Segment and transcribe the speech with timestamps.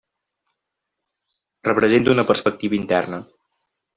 [1.69, 3.23] Representa una perspectiva interna.